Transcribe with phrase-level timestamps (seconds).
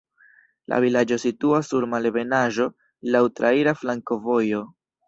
[0.71, 2.69] La vilaĝo situas sur malebenaĵo,
[3.17, 4.69] laŭ traira flankovojo.